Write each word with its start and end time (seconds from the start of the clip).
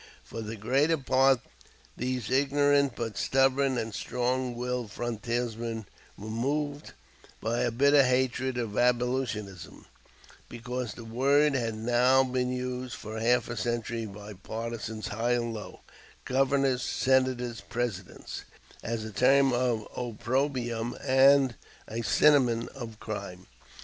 For 0.23 0.41
the 0.41 0.55
greater 0.55 0.97
part 0.97 1.41
these 1.95 2.31
ignorant 2.31 2.95
but 2.95 3.19
stubborn 3.19 3.77
and 3.77 3.93
strong 3.93 4.55
willed 4.55 4.91
frontiersmen 4.91 5.85
were 6.17 6.27
moved 6.27 6.93
by 7.39 7.59
a 7.59 7.69
bitter 7.69 8.01
hatred 8.01 8.57
of 8.57 8.75
"abolitionism," 8.79 9.85
because 10.49 10.95
the 10.95 11.05
word 11.05 11.53
had 11.53 11.75
now 11.75 12.23
been 12.23 12.51
used 12.51 12.95
for 12.95 13.19
half 13.19 13.47
a 13.47 13.55
century 13.55 14.07
by 14.07 14.33
partisans 14.33 15.09
high 15.09 15.33
and 15.33 15.53
low 15.53 15.81
Governors, 16.25 16.81
Senators, 16.81 17.61
Presidents 17.69 18.43
as 18.81 19.05
a 19.05 19.11
term 19.11 19.53
of 19.53 19.87
opprobrium 19.95 20.97
and 21.05 21.53
a 21.87 22.01
synonym 22.01 22.69
of 22.73 22.99
crime. 22.99 23.45